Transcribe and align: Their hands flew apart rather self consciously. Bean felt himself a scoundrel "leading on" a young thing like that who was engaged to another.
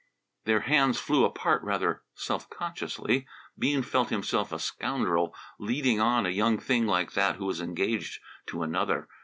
Their 0.45 0.61
hands 0.61 0.99
flew 0.99 1.25
apart 1.25 1.61
rather 1.61 2.01
self 2.15 2.49
consciously. 2.49 3.27
Bean 3.55 3.83
felt 3.83 4.09
himself 4.09 4.51
a 4.51 4.57
scoundrel 4.57 5.35
"leading 5.59 5.99
on" 5.99 6.25
a 6.25 6.29
young 6.29 6.57
thing 6.57 6.87
like 6.87 7.11
that 7.11 7.35
who 7.35 7.45
was 7.45 7.61
engaged 7.61 8.19
to 8.47 8.63
another. 8.63 9.07